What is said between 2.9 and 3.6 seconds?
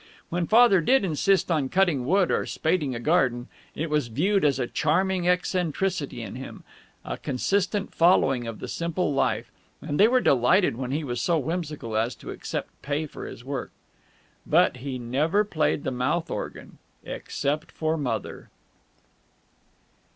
a garden,